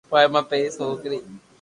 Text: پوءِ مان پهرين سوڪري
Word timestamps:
پوءِ 0.11 0.25
مان 0.33 0.43
پهرين 0.49 0.71
سوڪري 0.77 1.19